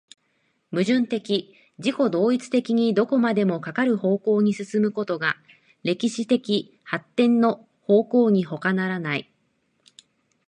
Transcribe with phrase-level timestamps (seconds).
[0.71, 1.31] 矛盾的自
[1.91, 5.37] 己同一的にどこまでもかかる方向に進むことが
[5.83, 9.31] 歴史的発展の方向にほかならない。